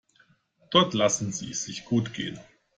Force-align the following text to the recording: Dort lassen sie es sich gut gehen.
Dort 0.71 0.95
lassen 0.95 1.31
sie 1.31 1.51
es 1.51 1.65
sich 1.65 1.85
gut 1.85 2.11
gehen. 2.15 2.39